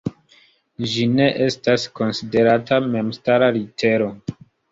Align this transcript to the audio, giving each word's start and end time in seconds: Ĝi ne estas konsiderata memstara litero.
Ĝi 0.93 1.03
ne 1.17 1.27
estas 1.49 1.85
konsiderata 1.99 2.81
memstara 2.97 3.53
litero. 3.61 4.09